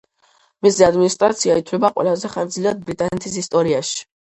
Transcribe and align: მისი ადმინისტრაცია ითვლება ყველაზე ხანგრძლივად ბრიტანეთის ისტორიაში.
მისი 0.67 0.85
ადმინისტრაცია 0.87 1.59
ითვლება 1.63 1.95
ყველაზე 2.01 2.35
ხანგრძლივად 2.35 2.85
ბრიტანეთის 2.91 3.43
ისტორიაში. 3.47 4.07